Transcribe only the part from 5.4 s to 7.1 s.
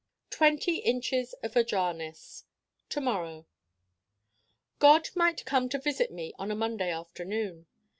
come to visit me on a Monday